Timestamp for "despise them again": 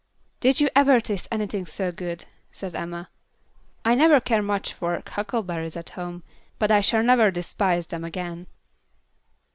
7.29-8.47